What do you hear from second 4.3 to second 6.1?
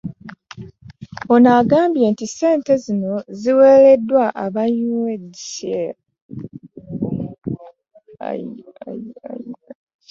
aba UEDCL